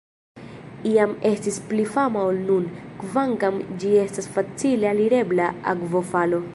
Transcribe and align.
Iam 0.91 1.11
estis 1.31 1.59
pli 1.73 1.85
fama 1.97 2.23
ol 2.31 2.41
nun, 2.49 2.65
kvankam 3.05 3.61
ĝi 3.83 3.93
estas 4.07 4.31
facile 4.39 4.93
alirebla 4.95 5.51
akvofalo. 5.75 6.43